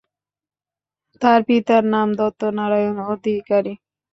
[1.21, 3.73] তার পিতার নাম দত্ত নারায়ণ অধিকারী।